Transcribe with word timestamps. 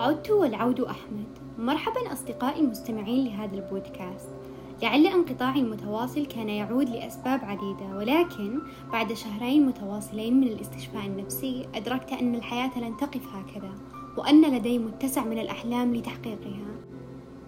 عدت 0.00 0.30
والعود 0.30 0.80
أحمد. 0.80 1.26
مرحبا 1.58 2.12
أصدقائي 2.12 2.60
المستمعين 2.60 3.24
لهذا 3.24 3.54
البودكاست. 3.54 4.28
لعل 4.82 5.06
انقطاعي 5.06 5.60
المتواصل 5.60 6.26
كان 6.26 6.48
يعود 6.48 6.88
لأسباب 6.88 7.40
عديدة 7.44 7.96
ولكن 7.96 8.58
بعد 8.92 9.12
شهرين 9.12 9.66
متواصلين 9.66 10.40
من 10.40 10.46
الاستشفاء 10.46 11.06
النفسي 11.06 11.68
أدركت 11.74 12.12
أن 12.12 12.34
الحياة 12.34 12.78
لن 12.78 12.96
تقف 12.96 13.22
هكذا 13.34 13.70
وأن 14.16 14.56
لدي 14.56 14.78
متسع 14.78 15.24
من 15.24 15.38
الأحلام 15.38 15.94
لتحقيقها. 15.94 16.74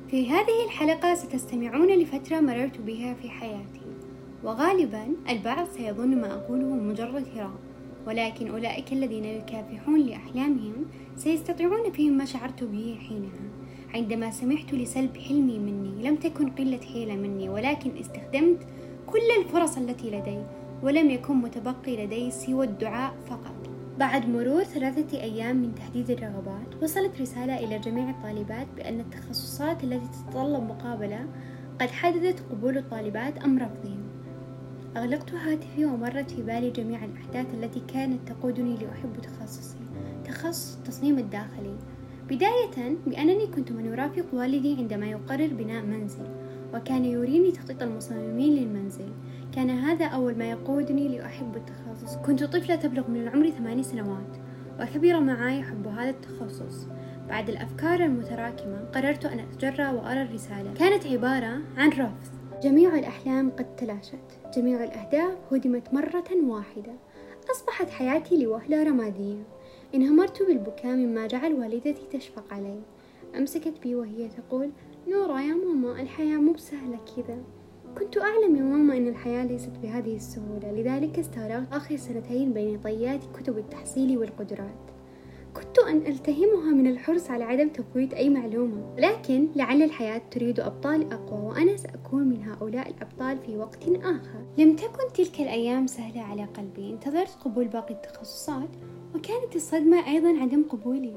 في 0.08 0.30
هذه 0.30 0.64
الحلقة 0.64 1.14
ستستمعون 1.14 1.88
لفترة 1.88 2.40
مررت 2.40 2.80
بها 2.80 3.14
في 3.14 3.30
حياتي 3.30 3.86
وغالبا 4.44 5.06
البعض 5.28 5.66
سيظن 5.66 6.20
ما 6.20 6.34
أقوله 6.34 6.74
مجرد 6.74 7.26
هراء. 7.36 7.60
ولكن 8.08 8.50
أولئك 8.50 8.92
الذين 8.92 9.24
يكافحون 9.24 10.00
لأحلامهم 10.00 10.86
سيستطيعون 11.16 11.92
فهم 11.92 12.12
ما 12.12 12.24
شعرت 12.24 12.64
به 12.64 12.98
حينها. 13.08 13.48
عندما 13.94 14.30
سمحت 14.30 14.74
لسلب 14.74 15.16
حلمي 15.16 15.58
مني 15.58 16.08
لم 16.08 16.16
تكن 16.16 16.50
قلة 16.50 16.80
حيلة 16.92 17.14
مني 17.14 17.48
ولكن 17.48 17.96
استخدمت 17.96 18.66
كل 19.06 19.28
الفرص 19.38 19.76
التي 19.76 20.10
لدي 20.10 20.42
ولم 20.82 21.10
يكن 21.10 21.36
متبقي 21.36 22.04
لدي 22.06 22.30
سوى 22.30 22.66
الدعاء 22.66 23.14
فقط. 23.26 23.70
بعد 23.98 24.28
مرور 24.28 24.64
ثلاثة 24.64 25.20
أيام 25.20 25.56
من 25.56 25.74
تحديد 25.74 26.10
الرغبات 26.10 26.82
وصلت 26.82 27.20
رسالة 27.20 27.58
إلى 27.58 27.78
جميع 27.78 28.10
الطالبات 28.10 28.66
بأن 28.76 29.00
التخصصات 29.00 29.84
التي 29.84 30.08
تتطلب 30.08 30.62
مقابلة 30.62 31.26
قد 31.80 31.90
حددت 31.90 32.40
قبول 32.50 32.78
الطالبات 32.78 33.38
أم 33.38 33.58
رفضهم 33.58 34.07
أغلقت 34.98 35.34
هاتفي 35.34 35.84
ومرت 35.84 36.30
في 36.30 36.42
بالي 36.42 36.70
جميع 36.70 37.04
الأحداث 37.04 37.54
التي 37.54 37.82
كانت 37.94 38.28
تقودني 38.28 38.76
لأحب 38.76 39.12
تخصصي 39.22 39.78
تخصص 40.24 40.76
التصميم 40.76 41.18
الداخلي. 41.18 41.76
بداية 42.28 42.96
بأنني 43.06 43.46
كنت 43.46 43.72
من 43.72 43.86
يرافق 43.86 44.24
والدي 44.32 44.76
عندما 44.76 45.06
يقرر 45.06 45.46
بناء 45.46 45.82
منزل 45.82 46.26
وكان 46.74 47.04
يريني 47.04 47.52
تخطيط 47.52 47.82
المصممين 47.82 48.54
للمنزل. 48.54 49.08
كان 49.54 49.70
هذا 49.70 50.06
أول 50.06 50.38
ما 50.38 50.50
يقودني 50.50 51.08
لأحب 51.08 51.56
التخصص. 51.56 52.16
كنت 52.16 52.44
طفلة 52.44 52.76
تبلغ 52.76 53.10
من 53.10 53.22
العمر 53.22 53.50
ثماني 53.50 53.82
سنوات 53.82 54.36
وكبر 54.80 55.20
معي 55.20 55.62
حب 55.62 55.88
هذا 55.88 56.10
التخصص. 56.10 56.86
بعد 57.28 57.48
الأفكار 57.48 58.04
المتراكمة 58.04 58.78
قررت 58.94 59.24
أن 59.26 59.38
أتجرأ 59.38 59.90
وأرى 59.90 60.22
الرسالة. 60.22 60.72
كانت 60.74 61.06
عبارة 61.06 61.58
عن 61.76 61.88
رفض. 61.88 62.37
جميع 62.62 62.98
الأحلام 62.98 63.50
قد 63.50 63.76
تلاشت. 63.76 64.40
جميع 64.54 64.84
الأهداف 64.84 65.52
هدمت 65.52 65.94
مرة 65.94 66.24
واحدة. 66.42 66.92
أصبحت 67.50 67.90
حياتي 67.90 68.44
لوهلة 68.44 68.82
رمادية. 68.82 69.42
انهمرت 69.94 70.42
بالبكاء 70.42 70.96
مما 70.96 71.26
جعل 71.26 71.54
والدتي 71.54 72.06
تشفق 72.12 72.44
علي. 72.52 72.80
أمسكت 73.36 73.74
بي 73.82 73.94
وهي 73.94 74.28
تقول 74.28 74.70
نورا 75.08 75.40
يا 75.40 75.54
ماما 75.54 76.00
الحياة 76.00 76.36
مو 76.36 76.52
بسهلة 76.52 76.98
كذا. 77.16 77.38
كنت 77.98 78.18
أعلم 78.18 78.56
يا 78.56 78.62
ماما 78.62 78.96
أن 78.96 79.08
الحياة 79.08 79.44
ليست 79.44 79.72
بهذه 79.82 80.16
السهولة. 80.16 80.72
لذلك 80.72 81.18
استغرقت 81.18 81.72
آخر 81.72 81.96
سنتين 81.96 82.52
بين 82.52 82.80
طيات 82.80 83.20
كتب 83.36 83.58
التحصيل 83.58 84.18
والقدرات. 84.18 84.97
كنت 85.68 85.78
أن 85.78 85.96
ألتهمها 86.06 86.72
من 86.72 86.86
الحرص 86.86 87.30
على 87.30 87.44
عدم 87.44 87.68
تفويت 87.68 88.14
أي 88.14 88.28
معلومة 88.28 88.94
لكن 88.98 89.48
لعل 89.56 89.82
الحياة 89.82 90.22
تريد 90.30 90.60
أبطال 90.60 91.12
أقوى 91.12 91.40
وأنا 91.40 91.76
سأكون 91.76 92.22
من 92.22 92.42
هؤلاء 92.42 92.90
الأبطال 92.90 93.38
في 93.38 93.56
وقت 93.56 93.88
آخر. 93.88 94.44
لم 94.58 94.76
تكن 94.76 95.12
تلك 95.14 95.40
الأيام 95.40 95.86
سهلة 95.86 96.22
على 96.22 96.44
قلبي. 96.44 96.90
انتظرت 96.90 97.36
قبول 97.44 97.64
باقي 97.64 97.94
التخصصات 97.94 98.68
وكانت 99.14 99.56
الصدمة 99.56 100.08
أيضا 100.08 100.28
عدم 100.28 100.64
قبولي 100.68 101.14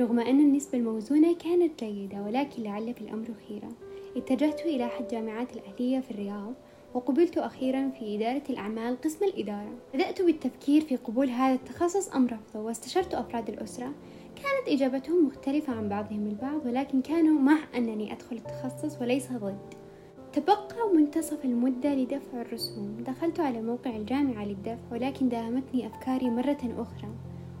رغم 0.00 0.20
أن 0.20 0.40
النسبة 0.40 0.78
الموزونة 0.78 1.34
كانت 1.34 1.84
جيدة 1.84 2.22
ولكن 2.22 2.62
لعل 2.62 2.94
في 2.94 3.00
الأمر 3.00 3.28
خيرا. 3.48 3.68
اتجهت 4.16 4.60
إلى 4.60 4.84
أحد 4.84 5.08
جامعات 5.08 5.48
الأهلية 5.56 6.00
في 6.00 6.10
الرياض 6.10 6.54
وقبلت 6.94 7.38
أخيرا 7.38 7.88
في 7.88 8.16
إدارة 8.16 8.42
الأعمال 8.50 9.00
قسم 9.00 9.24
الإدارة. 9.24 9.72
بدأت 9.94 10.22
بالتفكير 10.22 10.80
في 10.80 10.96
قبول 10.96 11.30
هذا 11.30 11.54
التخصص 11.54 12.08
أم 12.08 12.26
رفضه 12.26 12.60
واستشرت 12.60 13.14
أفراد 13.14 13.48
الأسرة. 13.48 13.92
كانت 14.36 14.68
إجابتهم 14.68 15.26
مختلفة 15.26 15.72
عن 15.72 15.88
بعضهم 15.88 16.26
البعض 16.26 16.66
ولكن 16.66 17.02
كانوا 17.02 17.40
مع 17.40 17.58
أنني 17.76 18.12
أدخل 18.12 18.36
التخصص 18.36 19.02
وليس 19.02 19.32
ضد. 19.32 19.74
تبقى 20.32 20.94
منتصف 20.94 21.44
المدة 21.44 21.94
لدفع 21.94 22.40
الرسوم. 22.40 22.96
دخلت 23.06 23.40
على 23.40 23.62
موقع 23.62 23.96
الجامعة 23.96 24.44
للدفع 24.44 24.78
ولكن 24.92 25.28
داهمتني 25.28 25.86
أفكاري 25.86 26.30
مرة 26.30 26.58
أخرى 26.78 27.08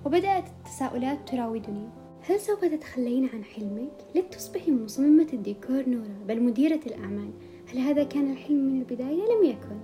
وبدأت 0.06 0.44
التساؤلات 0.48 1.28
تراودني. 1.28 1.88
هل 2.28 2.40
سوف 2.40 2.64
تتخلين 2.64 3.28
عن 3.32 3.44
حلمك؟ 3.44 3.92
لن 4.14 4.30
تصبحي 4.30 4.70
مصممة 4.70 5.26
الديكور 5.32 5.88
نورا 5.88 6.18
بل 6.28 6.42
مديرة 6.42 6.80
الأعمال. 6.86 7.30
هل 7.74 7.80
هذا 7.80 8.04
كان 8.04 8.30
الحلم 8.30 8.56
من 8.56 8.80
البداية؟ 8.80 9.22
لم 9.22 9.44
يكن. 9.44 9.78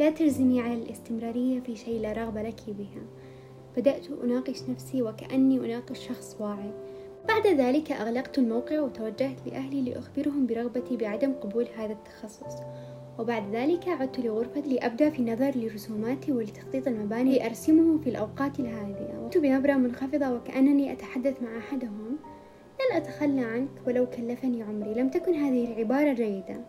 لا 0.00 0.10
تلزمي 0.10 0.60
على 0.60 0.74
الاستمرارية 0.74 1.60
في 1.60 1.76
شيء 1.76 2.00
لا 2.00 2.12
رغبة 2.12 2.42
لك 2.42 2.60
بها. 2.68 3.02
بدأت 3.76 4.06
أناقش 4.24 4.62
نفسي 4.68 5.02
وكأني 5.02 5.58
أناقش 5.58 6.08
شخص 6.08 6.36
واعي. 6.40 6.70
بعد 7.28 7.46
ذلك 7.46 7.92
أغلقت 7.92 8.38
الموقع 8.38 8.80
وتوجهت 8.80 9.46
لأهلي 9.46 9.82
لأخبرهم 9.82 10.46
برغبتي 10.46 10.96
بعدم 10.96 11.32
قبول 11.32 11.66
هذا 11.76 11.92
التخصص. 11.92 12.56
وبعد 13.18 13.54
ذلك 13.54 13.88
عدت 13.88 14.20
لغرفتي 14.20 14.74
لأبدأ 14.74 15.10
في 15.10 15.18
النظر 15.18 15.52
لرسوماتي 15.56 16.32
ولتخطيط 16.32 16.88
المباني 16.88 17.38
لأرسمه 17.38 17.98
في 17.98 18.10
الأوقات 18.10 18.60
الهادئة. 18.60 19.18
وكنت 19.20 19.38
بنبرة 19.38 19.72
منخفضة 19.72 20.30
وكأنني 20.30 20.92
أتحدث 20.92 21.42
مع 21.42 21.58
أحدهم. 21.58 22.16
لن 22.80 22.96
أتخلى 22.96 23.40
عنك 23.40 23.70
ولو 23.86 24.06
كلفني 24.06 24.62
عمري. 24.62 24.94
لم 24.94 25.08
تكن 25.08 25.34
هذه 25.34 25.72
العبارة 25.72 26.12
جيدة. 26.12 26.60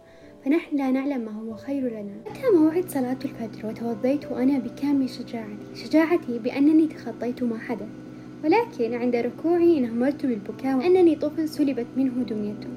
فنحن 0.46 0.78
لا 0.78 0.92
نعلم 0.92 1.22
ما 1.22 1.32
هو 1.32 1.56
خير 1.56 1.88
لنا. 1.88 2.14
أتى 2.28 2.58
موعد 2.58 2.90
صلاة 2.90 3.18
الفجر 3.26 3.68
وتوضيت 3.68 4.32
وأنا 4.32 4.60
بكامل 4.60 5.10
شجاعتي. 5.10 5.76
شجاعتي 5.76 6.40
بأنني 6.40 6.88
تخطيت 6.88 7.44
ما 7.44 7.58
حدث. 7.58 7.88
ولكن 8.44 8.94
عند 8.94 9.16
ركوعي 9.16 9.78
انهمرت 9.78 10.26
بالبكاء 10.26 10.78
وأنني 10.78 11.16
طفل 11.16 11.50
سلبت 11.50 11.86
منه 11.98 12.24
دنيته. 12.30 12.68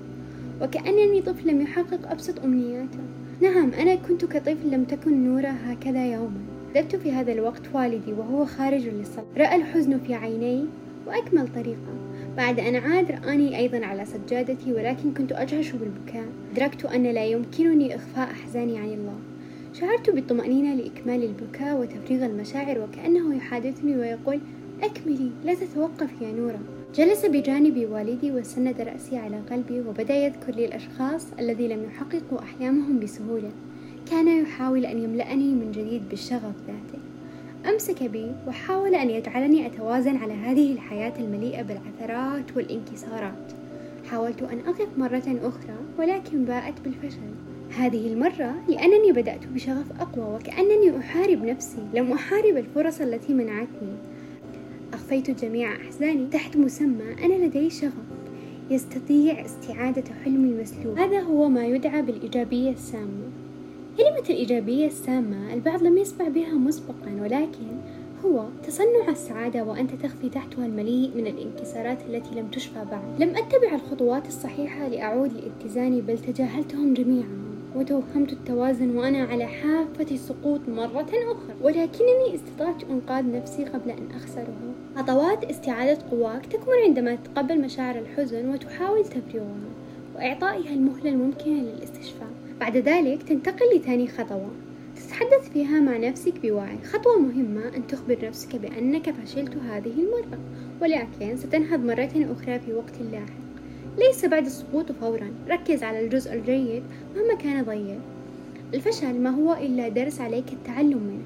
وكأنني 0.63 1.23
طفل 1.23 1.49
لم 1.49 1.61
يحقق 1.61 2.11
أبسط 2.11 2.45
أمنياته. 2.45 2.99
نعم 3.43 3.71
أنا 3.71 3.95
كنت 3.95 4.25
كطفل 4.25 4.71
لم 4.71 4.85
تكن 4.85 5.25
نورا 5.25 5.55
هكذا 5.65 6.13
يوما. 6.13 6.41
ذبت 6.75 6.97
في 6.97 7.13
هذا 7.13 7.33
الوقت 7.33 7.63
والدي 7.75 8.13
وهو 8.13 8.45
خارج 8.45 8.89
للصلاة. 8.89 9.27
رأى 9.37 9.57
الحزن 9.57 9.99
في 9.99 10.15
عيني 10.15 10.67
وأكمل 11.07 11.49
طريقة. 11.55 12.06
بعد 12.37 12.61
أن 12.61 12.77
عاد 12.77 13.11
رآني 13.11 13.59
أيضا 13.59 13.87
على 13.87 14.05
سجادتي 14.05 14.73
ولكن 14.73 15.15
كنت 15.15 15.33
أجهش 15.33 15.71
بالبكاء. 15.71 16.27
أدركت 16.53 16.85
أن 16.85 17.03
لا 17.03 17.25
يمكنني 17.25 17.97
إخفاء 17.97 18.31
أحزاني 18.31 18.79
عن 18.79 18.89
الله. 18.89 19.19
شعرت 19.73 20.11
بالطمأنينة 20.11 20.75
لإكمال 20.75 21.23
البكاء 21.25 21.81
وتفريغ 21.81 22.27
المشاعر 22.27 22.79
وكأنه 22.81 23.37
يحادثني 23.37 23.97
ويقول 23.97 24.41
أكملي 24.83 25.31
لا 25.45 25.55
تتوقف 25.55 26.11
يا 26.21 26.33
نورة 26.33 26.59
جلس 26.95 27.27
بجانبي 27.27 27.87
والدي 27.87 28.33
وسند 28.33 28.81
رأسي 28.81 29.17
على 29.17 29.37
قلبي 29.51 29.81
وبدأ 29.81 30.15
يذكر 30.15 30.55
لي 30.55 30.65
الأشخاص 30.65 31.27
الذي 31.39 31.69
لم 31.69 31.85
يحققوا 31.85 32.39
أحلامهم 32.39 33.01
بسهولة. 33.01 33.51
كان 34.11 34.43
يحاول 34.43 34.87
أن 34.87 34.99
يملأني 34.99 35.55
من 35.55 35.73
جديد 35.73 36.09
بالشغف 36.09 36.55
ذاته. 36.67 36.96
أمسك 37.69 38.03
بي 38.03 38.33
وحاول 38.49 38.95
أن 38.95 39.11
يجعلني 39.11 39.67
أتوازن 39.67 40.17
على 40.17 40.33
هذه 40.33 40.73
الحياة 40.73 41.13
المليئة 41.19 41.63
بالعثرات 41.63 42.57
والانكسارات. 42.57 43.53
حاولت 44.11 44.43
أن 44.43 44.59
أقف 44.59 44.89
مرة 44.99 45.39
أخرى 45.43 45.77
ولكن 45.99 46.45
باءت 46.45 46.75
بالفشل. 46.85 47.31
هذه 47.79 48.13
المرة 48.13 48.55
لأنني 48.69 49.13
بدأت 49.13 49.47
بشغف 49.47 50.01
أقوى 50.01 50.35
وكأنني 50.35 50.99
أحارب 50.99 51.45
نفسي. 51.45 51.79
لم 51.95 52.13
أحارب 52.13 52.57
الفرص 52.57 53.01
التي 53.01 53.35
منعتني. 53.35 53.97
أخفيت 54.93 55.31
جميع 55.31 55.77
أحزاني. 55.77 56.27
تحت 56.27 56.57
مسمى 56.57 57.25
أنا 57.25 57.47
لدي 57.47 57.71
شغف. 57.71 57.93
يستطيع 58.71 59.45
استعادة 59.45 60.05
حلمي 60.25 60.49
المسلوب. 60.49 60.99
هذا 60.99 61.21
هو 61.21 61.49
ما 61.49 61.67
يدعى 61.67 62.03
بالإيجابية 62.03 62.71
السامة. 62.71 63.46
كلمة 63.97 64.31
الإيجابية 64.31 64.87
السامة 64.87 65.55
البعض 65.55 65.83
لم 65.83 65.99
يسمع 65.99 66.29
بها 66.29 66.55
مسبقا 66.55 67.19
ولكن 67.21 67.67
هو 68.25 68.45
تصنع 68.67 69.09
السعادة 69.09 69.65
وأنت 69.65 69.91
تخفي 69.95 70.29
تحتها 70.29 70.67
المليء 70.67 71.11
من 71.17 71.27
الانكسارات 71.27 71.99
التي 72.09 72.35
لم 72.35 72.49
تشفى 72.49 72.85
بعد. 72.91 73.23
لم 73.23 73.29
أتبع 73.29 73.75
الخطوات 73.75 74.27
الصحيحة 74.27 74.89
لأعود 74.89 75.33
لاتزاني 75.33 76.01
بل 76.01 76.19
تجاهلتهم 76.19 76.95
جميعا 76.95 77.47
وتوهمت 77.75 78.33
التوازن 78.33 78.97
وأنا 78.97 79.25
على 79.25 79.47
حافة 79.47 80.07
السقوط 80.11 80.61
مرة 80.69 81.11
أخرى. 81.11 81.55
ولكنني 81.63 82.35
استطعت 82.35 82.85
إنقاذ 82.91 83.33
نفسي 83.33 83.65
قبل 83.65 83.91
أن 83.91 84.09
أخسرها 84.17 84.75
خطوات 84.97 85.45
استعادة 85.45 85.99
قواك 86.11 86.47
تكمن 86.47 86.75
عندما 86.85 87.15
تتقبل 87.15 87.61
مشاعر 87.61 87.99
الحزن 87.99 88.49
وتحاول 88.49 89.05
تفريغها 89.05 89.55
وإعطائها 90.17 90.75
المهلة 90.75 91.11
الممكنة 91.11 91.63
للاستشفاء. 91.63 92.46
بعد 92.61 92.77
ذلك 92.77 93.23
تنتقل 93.23 93.77
لثاني 93.77 94.09
خطوة. 94.09 94.51
تتحدث 94.97 95.51
فيها 95.53 95.81
مع 95.81 95.97
نفسك 95.97 96.35
بوعي. 96.43 96.79
خطوة 96.85 97.19
مهمة 97.19 97.77
أن 97.77 97.87
تخبر 97.87 98.19
نفسك 98.23 98.57
بأنك 98.57 99.11
فشلت 99.11 99.57
هذه 99.57 99.93
المرة 99.93 100.39
ولكن 100.81 101.37
ستنهض 101.37 101.85
مرة 101.85 102.33
أخرى 102.33 102.59
في 102.59 102.73
وقت 102.73 103.01
لاحق. 103.13 103.47
ليس 103.99 104.25
بعد 104.25 104.47
السقوط 104.47 104.93
فورا. 104.93 105.31
ركز 105.49 105.83
على 105.83 106.05
الجزء 106.05 106.35
الجيد 106.35 106.83
مهما 107.17 107.35
كان 107.35 107.65
ضيق. 107.65 108.01
الفشل 108.75 109.21
ما 109.21 109.31
هو 109.31 109.53
إلا 109.53 109.89
درس 109.89 110.21
عليك 110.21 110.53
التعلم 110.53 110.99
منه. 110.99 111.25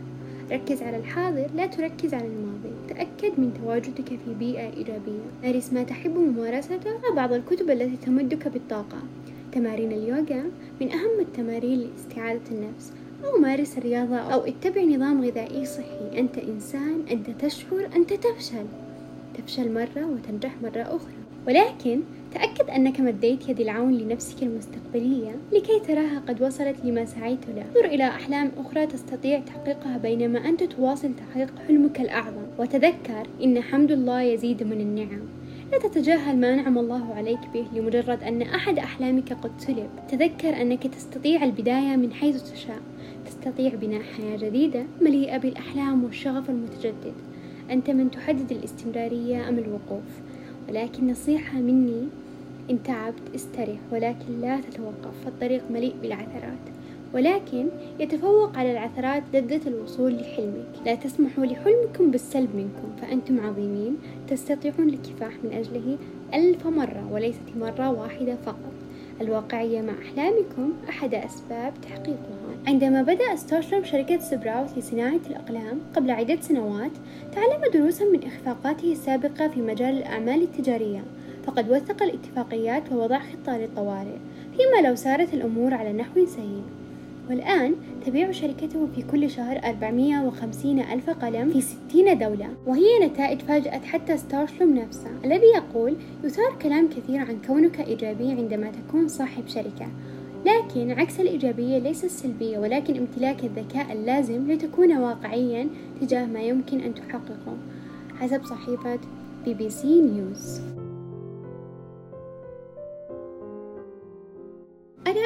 ركز 0.53 0.82
على 0.82 0.97
الحاضر 0.97 1.47
لا 1.56 1.67
تركز 1.67 2.15
على 2.15 2.27
الماضي. 2.27 2.75
تأكد 2.88 3.41
من 3.41 3.53
تواجدك 3.62 4.09
في 4.09 4.35
بيئة 4.38 4.73
إيجابية. 4.77 5.31
مارس 5.43 5.73
ما 5.73 5.82
تحب 5.82 6.19
ممارسته 6.19 7.15
بعض 7.17 7.32
الكتب 7.32 7.71
التي 7.71 7.97
تمدك 8.06 8.49
بالطاقة. 8.49 8.99
تمارين 9.52 9.93
اليوغا 9.93 10.44
من 10.81 10.93
أهم 10.93 11.20
التمارين 11.20 11.81
لاستعادة 11.81 12.41
النفس 12.50 12.93
أو 13.25 13.38
مارس 13.38 13.79
الرياضة 13.79 14.17
أو 14.17 14.41
اتبع 14.41 14.82
نظام 14.82 15.25
غذائي 15.25 15.64
صحي. 15.64 16.19
أنت 16.19 16.38
إنسان 16.38 17.02
أنت 17.11 17.31
تشعر 17.31 17.88
أنت 17.97 18.12
تفشل. 18.12 18.67
تفشل 19.35 19.73
مرة 19.75 20.06
وتنجح 20.06 20.55
مرة 20.62 20.82
أخرى. 20.82 21.14
ولكن 21.47 22.00
تأكد 22.35 22.70
أنك 22.70 23.00
مديت 23.00 23.49
يد 23.49 23.61
العون 23.61 23.99
لنفسك 23.99 24.43
المستقبلية 24.43 25.37
لكي 25.53 25.81
تراها 25.81 26.23
قد 26.29 26.43
وصلت 26.43 26.76
لما 26.85 27.05
سعيت 27.05 27.38
له. 27.49 27.62
انظر 27.62 27.85
إلى 27.85 28.08
أحلام 28.08 28.53
أخرى 28.58 28.87
تستطيع 28.87 29.41
تحقيقها 29.41 29.99
بينما 29.99 30.49
أنت 30.49 30.62
تواصل 30.64 31.11
تحقيق 31.14 31.53
حلمك 31.69 32.00
الأعظم. 32.00 32.43
وتذكر 32.58 33.26
إن 33.44 33.61
حمد 33.61 33.93
الله 33.93 34.23
يزيد 34.23 34.62
من 34.62 34.81
النعم. 34.81 35.20
لا 35.72 35.78
تتجاهل 35.78 36.40
ما 36.40 36.55
أنعم 36.55 36.78
الله 36.78 37.14
عليك 37.14 37.38
به 37.55 37.67
لمجرد 37.75 38.22
أن 38.22 38.43
أحد 38.43 38.78
أحلامك 38.78 39.32
قد 39.32 39.50
سلب. 39.58 39.90
تذكر 40.08 40.62
أنك 40.62 40.87
تستطيع 40.87 41.44
البداية 41.44 41.96
من 41.96 42.12
حيث 42.12 42.52
تشاء. 42.52 42.81
تستطيع 43.26 43.75
بناء 43.75 44.02
حياة 44.02 44.37
جديدة 44.37 44.84
مليئة 45.00 45.38
بالأحلام 45.38 46.05
والشغف 46.05 46.50
المتجدد. 46.50 47.14
أنت 47.70 47.90
من 47.90 48.11
تحدد 48.11 48.52
الاستمرارية 48.52 49.49
أم 49.49 49.58
الوقوف. 49.58 50.20
ولكن 50.69 51.11
نصيحة 51.11 51.58
مني 51.58 52.08
إن 52.70 52.82
تعبت 52.82 53.34
استرح 53.34 53.78
ولكن 53.93 54.40
لا 54.40 54.61
تتوقف. 54.61 55.25
فالطريق 55.25 55.62
مليء 55.70 55.94
بالعثرات. 56.02 56.80
ولكن 57.15 57.69
يتفوق 58.01 58.59
على 58.59 58.73
العثرات 58.73 59.23
لذة 59.35 59.61
الوصول 59.67 60.17
لحلمك. 60.17 60.87
لا 60.87 60.95
تسمحوا 60.95 61.47
لحلمكم 61.47 62.11
بالسلب 62.11 62.57
منكم 62.57 62.97
فأنتم 63.03 63.41
عظيمين 63.41 63.97
تستطيعون 64.29 64.89
الكفاح 64.89 65.33
من 65.45 65.53
أجله 65.53 65.99
ألف 66.35 66.67
مرة 66.67 67.09
وليست 67.12 67.57
مرة 67.57 67.91
واحدة 67.91 68.37
فقط. 68.47 68.73
الواقعية 69.21 69.81
مع 69.81 69.93
أحلامكم 70.03 70.73
أحد 70.89 71.15
أسباب 71.15 71.73
تحقيقها. 71.83 72.41
عندما 72.67 73.03
بدأ 73.03 73.37
ستارشلم 73.37 73.85
شركة 73.85 74.19
سبراوت 74.19 74.79
لصناعة 74.79 75.21
الأقلام 75.31 75.81
قبل 75.97 76.11
عدة 76.11 76.41
سنوات 76.41 76.91
تعلم 77.33 77.61
دروسا 77.75 78.05
من 78.05 78.21
إخفاقاته 78.25 78.93
السابقة 78.93 79.49
في 79.49 79.61
مجال 79.61 79.99
الأعمال 79.99 80.43
التجارية 80.43 81.05
فقد 81.47 81.71
وثق 81.71 82.03
الاتفاقيات 82.03 82.93
ووضع 82.93 83.19
خطة 83.19 83.59
للطوارئ 83.59 84.17
فيما 84.56 84.89
لو 84.89 84.95
سارت 84.95 85.35
الأمور 85.35 85.75
على 85.75 85.93
نحو 85.93 86.27
سيء. 86.27 86.63
والآن 87.28 87.75
تبيع 88.06 88.31
شركته 88.31 88.88
في 88.94 89.02
كل 89.02 89.31
شهر 89.31 89.56
450 89.64 90.78
ألف 90.81 91.11
قلم 91.11 91.50
في 91.50 91.61
60 91.61 92.19
دولة 92.19 92.49
وهي 92.67 93.06
نتائج 93.06 93.40
فاجأت 93.40 93.84
حتى 93.84 94.17
ستارشلوم 94.17 94.75
نفسه 94.75 95.11
الذي 95.25 95.46
يقول 95.56 95.96
يثار 96.25 96.55
كلام 96.62 96.88
كثير 96.88 97.20
عن 97.20 97.38
كونك 97.46 97.81
إيجابي 97.81 98.31
عندما 98.31 98.70
تكون 98.70 99.08
صاحب 99.08 99.43
شركة 99.46 99.87
لكن 100.46 100.90
عكس 100.90 101.20
الإيجابية 101.20 101.78
ليس 101.78 102.05
السلبية 102.05 102.58
ولكن 102.58 102.96
امتلاك 102.96 103.44
الذكاء 103.44 103.93
اللازم 103.93 104.52
لتكون 104.52 104.96
واقعيا 104.96 105.69
تجاه 106.00 106.26
ما 106.26 106.40
يمكن 106.40 106.81
أن 106.81 106.94
تحققه. 106.94 107.56
حسب 108.20 108.44
صحيفة 108.44 108.99
بي 109.44 109.55
بي 109.55 109.70
سي 109.70 110.00
نيوز. 110.00 110.61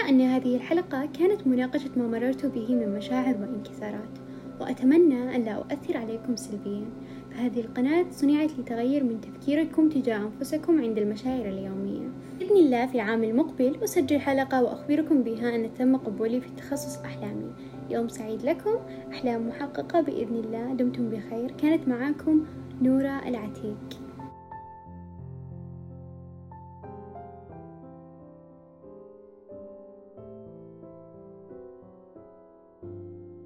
أن 0.09 0.21
هذه 0.21 0.57
الحلقة 0.57 1.09
كانت 1.19 1.47
مناقشة 1.47 1.91
ما 1.97 2.07
مررت 2.07 2.47
به 2.47 2.75
من 2.75 2.95
مشاعر 2.97 3.37
وانكسارات 3.41 4.19
وأتمنى 4.61 5.37
أن 5.37 5.43
لا 5.43 5.53
أؤثر 5.53 5.97
عليكم 5.97 6.37
سلبيا. 6.37 6.85
فهذه 7.31 7.61
القناة 7.61 8.07
صنعت 8.11 8.51
لتغير 8.59 9.05
من 9.05 9.21
تفكيركم 9.21 9.89
تجاه 9.89 10.17
أنفسكم 10.19 10.81
عند 10.81 10.99
المشاعر 10.99 11.49
اليومية. 11.49 12.09
بإذن 12.39 12.57
الله 12.57 12.87
في 12.87 12.95
العام 12.95 13.25
المقبل 13.25 13.77
أسجل 13.85 14.21
حلقة 14.21 14.63
وأخبركم 14.63 15.23
بها 15.23 15.55
أن 15.55 15.75
تم 15.75 15.97
قبولي 15.97 16.41
في 16.41 16.49
تخصص 16.57 16.99
أحلامي. 16.99 17.53
يوم 17.91 18.09
سعيد 18.09 18.43
لكم. 18.43 18.75
أحلام 19.13 19.49
محققة 19.49 20.01
بإذن 20.01 20.35
الله. 20.35 20.75
دمتم 20.75 21.11
بخير. 21.11 21.51
كانت 21.51 21.89
معاكم 21.89 22.45
نورة 22.83 23.29
العتيق. 23.29 23.94